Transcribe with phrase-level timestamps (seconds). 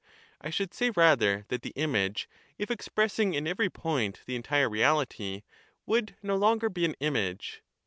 [0.41, 5.43] I should say rather that the image, if expressing in every point the entire reality,
[5.85, 7.61] would no longer be an image.